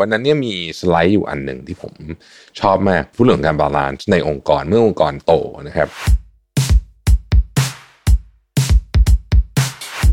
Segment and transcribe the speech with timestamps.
[0.00, 1.92] วันนั้นเนี่ยมีสไลด์อยู่อันหนึ่งที่ผม
[2.60, 5.32] ชอบมากพูดเรื่องการ balance ในองค์กรเมื่อองค์กรโต
[5.68, 5.88] นะครับ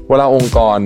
[0.09, 0.79] เวลาองค์กร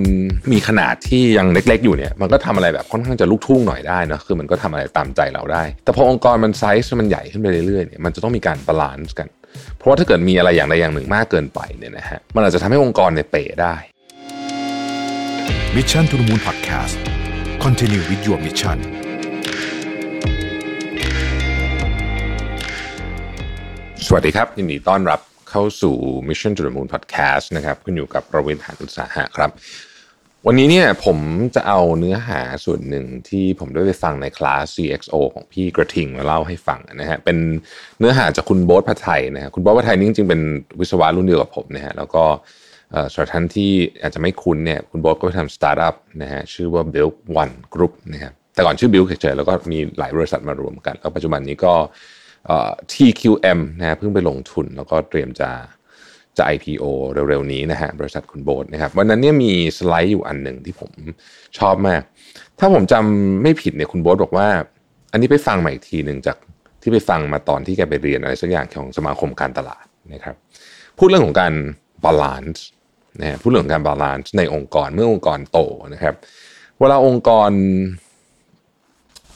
[0.52, 9.28] มีขนาดที่ยังเล็ก ๆ อยู่เนี่ยมันก็ทำอะไรแบบค่อนข้างจะลูกทุ่งหน่อยได้นะคือมันก็ทำอะไรตามใจเราได้ แต่พอองค์กรมันไซส์มันใหญ่ขึ้นไปเรื่อยๆเนี่ยมันจะต้องมีการ balance กัน
[9.76, 13.74] เพราะว่าถ้าเกิดมีอะไรอย่างใดอย่างหนึ่งมากเกินไปเนี่ยนะฮะมันอาจจะทำให้องค์กรเนี่ยเป๋ได้
[15.74, 17.13] Mission to the Moon Podcast
[17.70, 18.78] Continue with your mission
[24.06, 25.20] สวัสดีครับ ยินดีต้อนรับ
[25.50, 25.96] เข้าสู่
[26.28, 29.50] Mission to the Moon Podcast นะครับคุณอยู่กับประวินหานุสาหะครับ
[30.46, 31.18] วันนี้เนี่ยผม
[31.54, 37.36] จะเอาเนื้อหาส่วนหนึ่งที่ผมได้ไปฟังในคลาส CXO ของพี่กระทิงมาเล่าให้ฟังนะฮะเป็น
[37.98, 40.40] เนื้อหาจากคุณโบ๊ทพัทไทยนะฮะคุณโบ๊ทพัทไทยนี่จริงๆเป็น
[40.80, 42.24] วิศวะรุ่นเดียวกับผมนะฮะแล้วก็
[43.12, 43.70] สำหรับท่านที่
[44.02, 51.74] อาจจะไม่คุ้นเนี่ยคุณโบ๊ทก็ไปทำสตาร์ทอัพนะฮะชื่อว่า Build One Group นะครับแต่ก่อนชื่อ Build เฉยๆแล้วก็มีหลายบริษัทมารวมกัน แล้วปัจจุบันนี้ก็
[52.92, 55.50] TQM นะฮะเพิ่งไปลงทุนแล้วก็เตรียมจะ
[56.38, 56.84] จะ IPO
[57.28, 60.90] เร็วๆนี้นะฮะบริษัทคุณโบ๊ทนะครับวันนั้นเนี่ยมีสไลด์อยู่อันหนึ่งที่ผม
[61.58, 62.02] ชอบมาก
[62.58, 64.48] ถ้าผมจำไม่ผิดเนี่ยคุณโบ๊ทบอกว่า
[65.12, 66.36] อันนี้ไปฟังใหม่อีกทีหนึ่งจาก
[66.82, 70.36] ที่ไปฟังมาตอนที่แกไปเรียนอะไรสักอย่างของสมาคมการตลาดนะครับ
[70.98, 71.52] พูดเรื่องของการ
[72.04, 72.64] balance
[73.20, 75.58] นะฮะพูดเรื่องการ balance ในองค์กรเมื่อองค์กรโต
[75.94, 76.14] นะครับ
[76.80, 77.50] เวลาองค์กร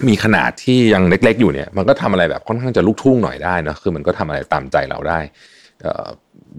[0.09, 5.19] มีขนาดที่ยังเล็ก ๆ อยู่เนี่ยมันก็ทำอะไรแบบค่อนข้างจะลูกทุ่งหน่อยได้นะคือมันก็ทำอะไรตามใจเราได้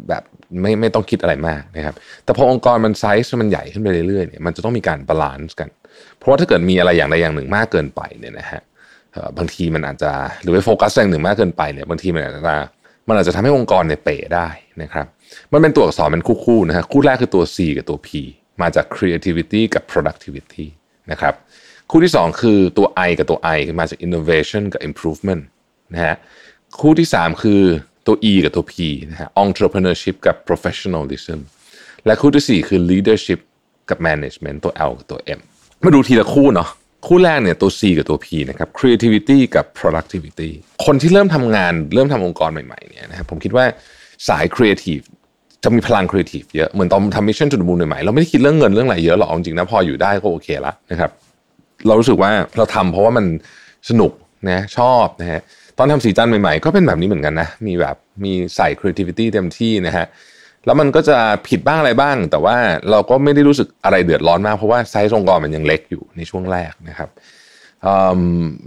[0.09, 0.23] แบบ
[0.61, 5.70] ไม่ไม่ต้องคิดอะไรมากนะครับ แต่พอองค์กรมันไซส์มันใหญ่ขึ้นไปเรื่อยๆเนี่ยมันจะต้องมีการ balance กัน
[6.17, 8.61] เพราะว่าถ้าเกิดมีอะไรอย่างใดอย่างหนึ่งมากเกินไปเนี่ยนะฮะ
[9.38, 10.11] บางทีมันอาจจะ
[10.42, 12.56] หรือไปโฟกัสอย่างหนึ่งมากเกินไปเนี่ยบางทีมันอาจจะ
[13.08, 14.48] มันอาจจะทำให้องค์กรเนี่ยเป๋ได้
[14.81, 15.06] นะครับ
[15.53, 18.09] มันเป็นตัวอักษรเป็นคู่ๆนะฮะคู่แรกคือตัว C กับตัว P
[18.61, 20.66] มาจาก creativity กับ productivity
[21.11, 21.33] นะครับ
[21.89, 25.44] คู่ที่ 2 คือตัว I กับตัว I มาจาก innovation กับ improvement
[25.94, 26.16] นะฮะ
[26.81, 27.61] คู่ที่ 3 คือ
[28.08, 28.73] ตัว E กับตัว P
[29.09, 31.39] นะฮะ entrepreneurship กับ professionalism
[32.05, 33.39] และคู่ที่ 4 คือ leadership
[33.89, 35.39] กับ management ตัว L กับตัว M
[35.83, 36.70] มาดูทีละคู่เนาะ
[37.08, 40.49] คู่แรกเนี่ยตัว C กับตัว P นะครับ creativity กับ productivity
[40.86, 43.65] คนที่เริ่มทำงานเริ่มทำองค์กรใหม่ๆเนี่ยนะครับผมคิดว่า
[44.27, 45.04] สาย creative
[45.64, 51.11] จะมีพลัง creative เยอะ เหมือนตอนทำ mission to the moon ใหม่ๆเราไม่ได้คิดเรื่องเงินเรื่องอะไรเยอะหรอกจริงๆนะพออยู่ได้ก็โอเคละนะครับ
[51.87, 53.25] เรารู้สึกว่าเราทำเพราะว่ามัน
[53.89, 54.11] สนุก
[54.49, 55.42] นะชอบนะฮะ
[55.77, 60.05] ตอนทำสีจันใหม่ๆ ก็เป็นแบบนี้เหมือนกันนะมีแบบมีใส่ creativity เต็มที่นะฮะ
[60.65, 61.17] แล้วมันก็จะ
[61.48, 62.58] ผิดบ้างอะไรบ้าง แต่ว่า
[62.92, 67.09] เราก็ไม่ได้รู้สึกอะไรเดือดร้อนมากเพราะว่าไซส์องค์กรมันยังเล็กอยู่ในช่วงแรกนะครับ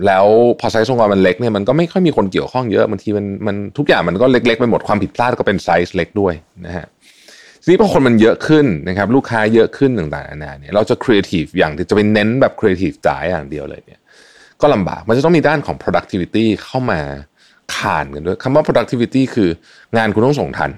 [0.07, 0.27] แล้ว
[0.61, 6.35] พอไซส์องค์กรมันเล็กเนี่ยมันก็ไม่ค่อยมีคนเกี่ยวข้องเยอะบางทีมันมันทุกอย่างมันก็เล็กๆไปหมดความผิดพลาดก็เป็นไซส์เล็กด้วย
[6.67, 6.87] นะฮะ
[7.63, 14.01] ทีนี้พอคนมันเยอะขึ้นนะครับลูกค้าเยอะขึ้นต่างๆนานาเนี่ยเราจะครีเอทีฟอย่างจะไปเน้นแบบครีเอทีฟจ๋าอย่างเดียวเลยเนี่ย
[14.61, 17.01] ก็ลำบากมันจะต้องมีด้านของ productivity เข้ามา
[17.77, 19.49] ขานกันด้วยคำว่า productivity คือ
[19.97, 20.71] งานคุณต้องส่งทัน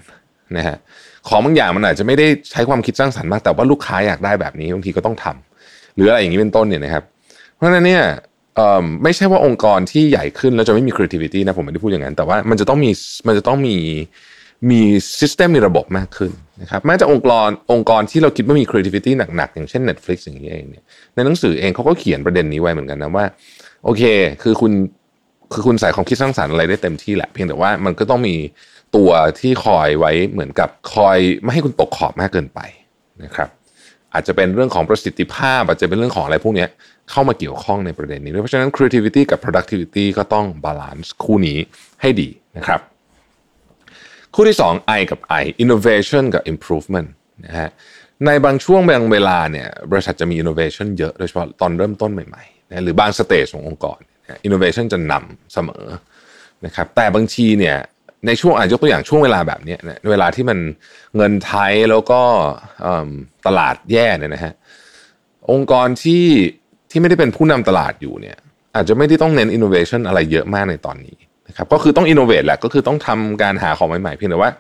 [0.57, 0.77] นะฮะ
[1.29, 7.05] ของบางอย่างมันอาจจะไม่ได้ใช้ความคิดสร้างสรรค์มากแต่ว่าลูกค้าอยากได้แบบนี้บางทีก็ต้องทำหรืออะไรอย่างนี้เป็นต้นเนี่ยนะครับ
[7.65, 8.05] ราะฉะนั้นเนี่ย
[9.03, 12.91] ไม่ใช่ว่าองค์กรที่ใหญ่ขึ้นแล้วจะไม่มี creativity นะผมไม่ได้พูดอย่างนั้น แต่ว่ามันจะต้องมี
[13.27, 13.77] มันจะต้องมี
[14.71, 14.81] มี
[15.21, 16.33] ซิสเต็มมีระบบมากขึ้น
[16.63, 23.25] นะครับแม้จะองค์กรองค์กรที่เราคิดว่ามี creativity หนักๆ อย่างเช่น Netflix อย่างนี้เองเนี่ยในหนังสือเองเขาก็เขียนประเด็นนี้ไว้เหมือนกันนะว่า
[23.85, 24.03] โอเค
[24.43, 24.73] คือคุณ
[25.53, 28.37] คือคุณใส่ความคิดสร้างสรรค์อะไรได้เต็มที่แหละ เพียงแต่ว่ามันก็ต้องมี
[28.97, 29.11] ตัว
[29.41, 32.61] ที่คอยไว้เหมือนกับคอยไม่ให้คุณตกขอบมากเกินไป
[33.25, 33.49] นะครับ
[34.15, 36.67] อาจจะเป็นเรื่องของประสิทธิภาพ อาจจะเป็นเรื่องของอะไรพวกนี้
[37.11, 41.59] เข้ามาเกี่ยวข้องในประเด็นนี้ด้วยเพราะฉะนั้น creativity กับ productivity ก็ต้อง balance คู่นี้
[42.03, 42.81] ให้ดีนะครับ
[44.35, 47.09] คู่ที่ 2 I กับ I innovation กับ improvement
[47.47, 47.71] นะฮะ
[48.27, 53.99] ในบางช่วงบางเวลาเนี่ยบริษัทจะมี innovation เยอะโดยเฉพาะตอนเริ่มต้นใหม่ๆนะหรือบางสเตจขององค์กร
[54.47, 55.85] innovation จะนำเสมอ
[56.67, 57.77] นะครับแต่บางทีเนี่ย
[58.27, 59.77] ในช่วงอ่ายกตัวอย่างช่วงเวลาแบบนี้
[60.11, 60.59] เวลาที่มัน
[61.17, 62.21] เงินไทยแล้วก็
[63.47, 64.55] ตลาดแย่เนี่ยนะฮะ
[65.53, 66.25] องค์กรที่
[66.95, 68.37] ที่ไม่ได้เป็นผู้นำตลาดอยู่เนี่ย
[68.75, 71.17] อาจจะไม่ได้ต้องเน้น innovation อะไรเยอะมากในตอนนี้
[71.49, 74.51] นะครับก็คือต้อง innovate แหละก็คือต้องทำการหาของใหม่ๆเพียงแต่ว่า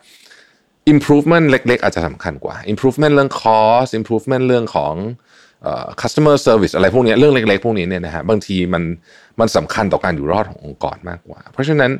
[0.92, 4.94] improvement เล็ก ๆ อาจจะสำคัญกว่า improvement เรื่อง cost improvement เรื่องของ
[6.00, 8.82] customer service อะไรพวกนี้เรื่องเล็ก ๆ พวกนี้เนี่ยนะฮะบางทีมัน
[9.40, 11.90] มันสำคัญต่อการอยู่รอดขององค์กรมากกว่า เพราะฉะนั้น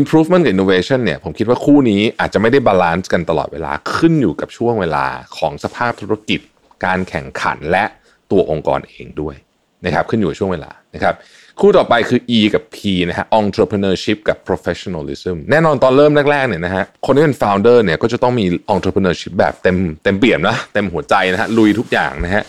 [0.00, 5.06] improvement กับ innovation เนี่ยผมคิดว่าคู่นี้อาจจะไม่ได้ balance กันตลอดเวลาขึ้นอยู่กับช่วงเวลา
[5.38, 6.40] ของสภาพธุรกิจ
[6.84, 7.84] การแข่งขันและ
[8.30, 9.36] ตัวองค์กรเองด้วย
[9.84, 11.14] นะครับขึ้นอยู่ช่วงเวลานะครับ
[11.60, 12.76] คู่ต่อไปคือ E กับ P
[13.08, 22.44] นะฮะ entrepreneurship กับ professionalism แน่นอนตอนเริ่มแรกๆเนี่ยนะฮะคนที่เป็น founder เนี่ยก็จะต้องมี entrepreneurship แบบเต็มเต็มเปี่ยมนะเต็มหัวใจนะฮะลุยทุกอย่างนะฮะ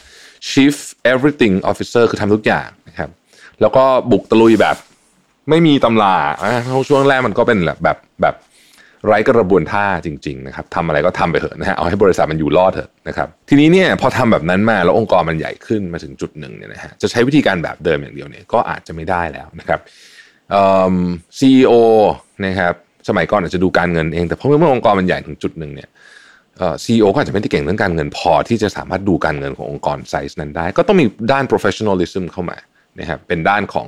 [0.49, 0.75] chief
[1.11, 3.09] everything officer คือทำทุกอย่างนะครับ
[3.61, 4.75] แล้วก็บุกตะลุยแบบ
[5.49, 8.35] ไม่มีตำรานะช่วงแรกมันก็เป็นแบบแบบแบบ
[9.05, 19.79] ไร้กระบวนท่าจริงๆนะครับทำอะไรก็ทำไปเถอะนะฮะเอาให้บริษัทมันอยู่รอดเถอะนะครับทีนี้เนี่ยพอทำแบบนั้นมาแล้วองค์กรมันใหญ่ขึ้นมาถึงจุดหนึ่งเนี่ยนะฮะจะใช้วิธีการแบบเดิมอย่างเดียวเนี่ยก็อาจจะไม่ได้แล้วนะครับ
[21.37, 21.73] ซีอีโอ
[22.45, 22.73] นะครับ
[23.09, 25.89] สมัยก่อนอาจจะดูการเงินเองแต่พอเมื่อองค์กรมันใหญ่ถึงจุดหนึ่งเนี่ย
[26.83, 32.57] ซีอีโอก็อาจจะไม่ได้เก่งเรื่องการเงินพอที่จะสามารถดูการเงินขององค์กรไซส์นั้นได้ ก็ต้องมีด้าน professionalism เข้ามา
[32.99, 33.87] นะครับเป็นด้านของ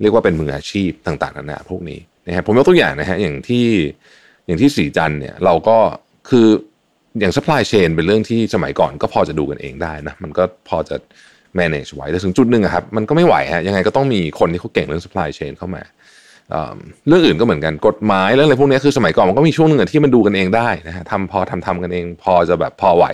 [0.00, 3.64] เรียกว่าเป็นมืออาชีพต่างๆนานาพวกนี้นะครับผมยกตัวอย่างนะฮะอย่างที่
[4.48, 5.76] อย่างที่สีจันเนี่ยเราก็
[6.28, 6.46] คือ
[7.20, 10.96] อย่าง supply chain เป็นเรื่องที่สมัยก่อนก็พอจะดูกันเองได้นะมันก็พอจะ
[11.58, 15.82] manage ไว้แต่ถึงจุดหนึ่งครับมันก็ไม่ไหวฮะยังไงก็ต้องมีคนที่เขาเก่งเรื่อง supply chain เข้ามา
[17.08, 23.06] เรื่องอื่นก็เหมือนกันกฎหมายเรื่องอะไรพวกนี้คือสมัยก่อนมันก็มีช่วงหนึ่งที่มันดูกันเองได้นะฮะทำพอทำทำกันเอง พอจะแบบพอไหว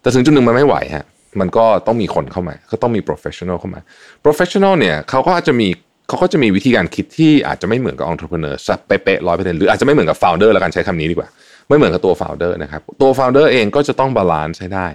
[0.00, 1.04] แต่ถึงจุดหนึ่งมันไม่ไหวฮะ
[1.40, 3.80] มันก็ต้องมีคนเข้ามา ก็ต้องมี professional เข้ามา
[4.24, 5.68] professional เนี่ยเขาก็อาจจะมี
[6.08, 11.28] เขาก็จะมีวิธีการคิดที่อาจจะไม่เหมือนกับ entrepreneur สักเป๊ะร้อยเปอร์เซ็นต์หรืออาจจะไม่เหมือนกับ founder แล้วกันใช้คำนี้ดีกว่า
[11.68, 14.86] ไม่เหมือนกับตัว founder นะครับตัว founder เองก็จะต้อง balance ใช้ได้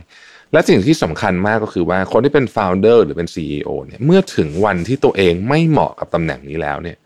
[0.54, 6.98] และสิ่งที่สำคัญมากก็คือว่าคนที่เป็น founder หรือเป็น CEO เนี่ยเมื่อถึงวันที่ตัวเองไม่เหมาะกับตำแหน่งนี้แล้วเนี่ย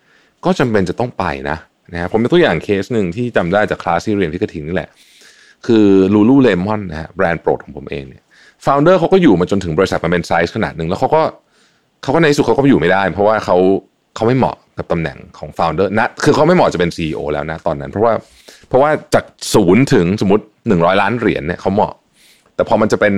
[0.46, 1.58] ก็จำเป็นจะต้องไปนะ
[1.94, 4.90] นะผมเป็นตัวอย่างเคสหนึ่งที่จำได้จากคลาสที่เรียนที่กระถิ่นนี่แหละ
[5.66, 8.24] คือ Lululemon นะฮะแบรนด์โปรดของผมเองเนี่ย
[8.66, 11.22] founder เขาก็อยู่มาจนถึงบริษัทมันเป็นไซส์ขนาดหนึ่งแล้วเขาก็
[12.04, 13.58] เขาก็ในสุดเขาก็อยู่ไม่ได้ เพราะว่าเขา
[14.16, 18.14] เขาไม่เหมาะกับตำแหน่งของ founder นะคือเขาไม่เหมาะจะเป็น CEO แล้วนะตอนนั้น เพราะว่า
[18.68, 21.94] เพราะว่าจากศูนย์ถึงสมมติหนึ่งร้อยล้านเหรียญเนี่ยเขาเหมาะ
[22.56, 23.14] แต่พอมันจะเป็น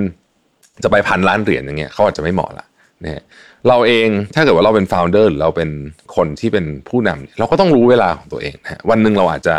[0.84, 2.66] จะไปพันล้านเหรียญอย่างเงี้ยเขาอาจจะไม่เหมาะละ
[3.02, 3.24] เนี่ย
[3.68, 5.70] เราเองถ้าเกิดว่าเราเป็นฟาวเดอร์หรือเราเป็น
[6.16, 9.56] คนที่เป็นผู้นำเราก็ต้องรู้เวลาของตัวเองนะวันหนึ่งเราอาจจะ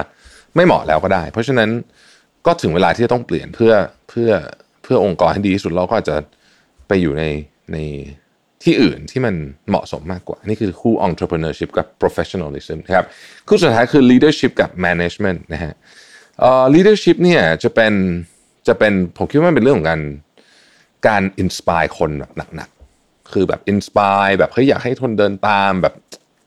[0.57, 1.69] ไม่เหมาะแล้วก็ได้ เพราะฉะนั้น
[2.47, 3.73] ก็ถึงเวลาที่จะต้องเปลี่ยนเพื่อ
[4.09, 4.31] เพื่อ
[4.83, 6.17] เพื่อองค์กรให้ดีที่สุดเราก็อาจจะ
[6.89, 7.25] ไปอยู่ใน
[7.73, 7.79] ใน
[8.65, 9.35] ที่อื่นที่มัน
[9.69, 13.07] เหมาะสมมากกว่า นี่คือคู่ entrepreneurship กับ professionalism นะครับ
[13.49, 15.73] คู่สุดท้ายคือ leadership กับ management นะฮะ
[16.75, 17.95] leadership เนี่ยจะเป็น
[18.69, 20.03] จะเป็นผมคิดว่ามันเป็นเรื่องของการ
[21.09, 25.95] การ inspire คนแบบหนักๆ คือแบบ inspire แบบเฮ้ยอยากให้ทนเดินตามแบบ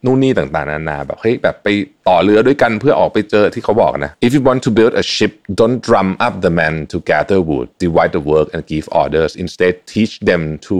[0.05, 1.67] นู่นนี่ต่างๆนานาแบบเฮ้ยแบบไป
[2.07, 7.67] ต่อเรือด้วยกันเพื่อออกไปเจอที่เขาบอกนะ if you want to build a ship don't drum up the men to gather wood
[7.83, 10.75] divide the work and give orders instead teach them to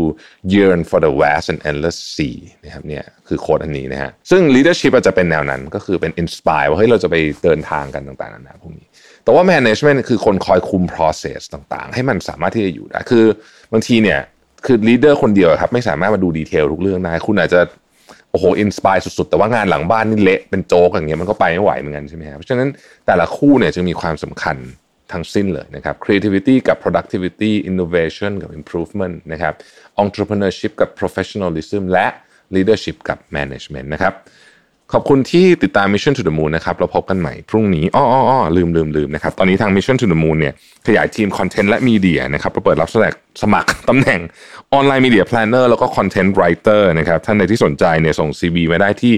[0.54, 8.88] yearn for the vast and endless sea นะครับเนี่ยคือโค้ดอันนี้นะฮะซึ่ง leadership จะเป็นแนวนั้นก็คือเป็น inspire ว่าเฮ้ยเราจะไปเดินทางกันต่างๆนานาพวกนี้
[9.24, 13.26] แต่ว่า management คือคนคอยคุม process ต่างๆ ให้มันสามารถที่จะอยู่ได้คือ
[13.74, 14.20] บางทีเนี่ย
[14.66, 17.62] คือ leader คนเดียวครับไม่สามารถมาดูดีเทลทุกเรื่องได้คุณอาจจะ
[18.32, 22.70] โอ้โหอินสปายสุดๆ แต่ว่างานหลังบ้านนี่เละเป็นโจ๊กอย่างเงี้ยมันก็ไปไม่ไหวเหมือนกันใช่ไหมครัเพราะฉะนั้น
[23.08, 24.58] แต่ละคู่เนี่ยจึงมีความสำคัญ
[25.12, 29.54] ทั้งสิ้นเลยนะครับ creativity กับ productivity innovation กับ improvement นะครับ
[30.04, 32.08] entrepreneurship กับ professionalism และ
[32.56, 34.14] leadership กับ management นะครับ
[34.96, 40.54] ขอบคุณที่ติดตาม Mission to the Moon นะครับเราพบกันใหม่พรุ่งนี้อ้ออ้อลืมลืมลืมนะครับตอนนี้ทาง Mission to the Moon เนี่ย
[40.88, 44.20] ขยายทีม content และ media นะครับเราเปิดรับสมัครสมัครตำแหน่ง
[44.74, 49.14] online media planner แล้วก็ content writer นะครับท่านใดที่สนใจเนี่ยส่ง CV มาได้ที่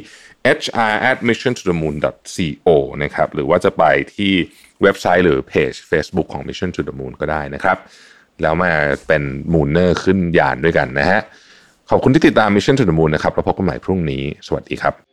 [0.59, 1.95] hr at mission to the moon
[2.35, 2.67] co
[3.03, 3.83] นะครับหรือว่าจะไป
[4.15, 4.33] ที่
[4.81, 7.77] เว็บไซต์หรือเพจ Facebook ของ Mission to the Moon ก็ได้นะครับ
[8.41, 8.73] แล้วมา
[9.07, 9.23] เป็น
[9.53, 11.21] Mooner ขึ้นยานด้วยกันนะฮะ
[11.89, 15.12] ขอบคุณที่ติดตาม Mission to the Moon นะครับเราพบกันใหม่พรุ่งนี้ สวัสดีครับ